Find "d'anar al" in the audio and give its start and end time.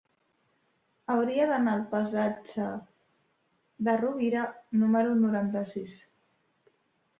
1.51-1.83